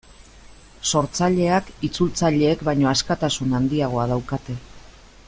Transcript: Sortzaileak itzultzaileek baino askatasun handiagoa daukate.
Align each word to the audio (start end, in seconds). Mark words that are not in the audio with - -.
Sortzaileak 0.93 1.69
itzultzaileek 1.89 2.65
baino 2.71 2.91
askatasun 2.95 3.55
handiagoa 3.59 4.09
daukate. 4.15 4.57